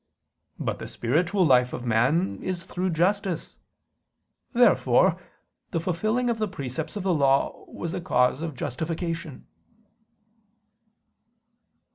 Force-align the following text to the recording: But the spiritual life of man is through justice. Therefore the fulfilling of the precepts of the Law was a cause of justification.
But 0.57 0.79
the 0.79 0.87
spiritual 0.87 1.45
life 1.45 1.73
of 1.73 1.85
man 1.85 2.41
is 2.41 2.63
through 2.65 2.89
justice. 2.89 3.55
Therefore 4.51 5.21
the 5.69 5.79
fulfilling 5.79 6.27
of 6.27 6.39
the 6.39 6.47
precepts 6.47 6.95
of 6.95 7.03
the 7.03 7.13
Law 7.13 7.65
was 7.67 7.93
a 7.93 8.01
cause 8.01 8.41
of 8.41 8.55
justification. 8.55 9.45